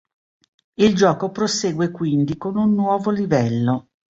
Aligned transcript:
Il 0.79 0.95
gioco 0.95 1.29
prosegue 1.29 1.91
quindi 1.91 2.35
con 2.35 2.57
un 2.57 2.73
nuovo 2.73 3.11
livello. 3.11 3.89